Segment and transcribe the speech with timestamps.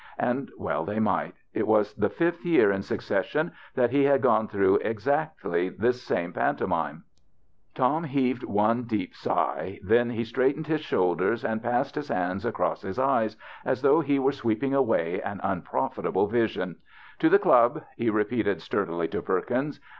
[0.17, 1.35] And well they might.
[1.53, 6.33] It was the fifth year in succession that he had gone through exactly this same
[6.33, 7.03] pantomime.
[7.75, 12.43] Tom heaved one deep sigh; then he straightened his shoul ders and passed his hand
[12.45, 16.77] across his eyes as though he Avere sweeping away an unprofit able vision."
[17.19, 19.79] To the club," he repeated sturdily to Perkins.